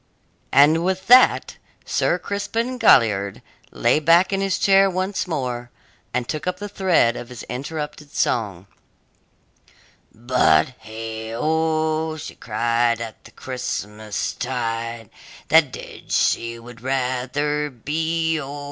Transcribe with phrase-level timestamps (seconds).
[0.51, 5.69] And with that Sir Crispin Galliard lay back in his chair once more,
[6.11, 8.65] and took up the thread of his interrupted song
[10.11, 12.17] But, heigh o!
[12.17, 15.11] she cried, at the Christmas tide,
[15.49, 18.59] That dead she would rather be O!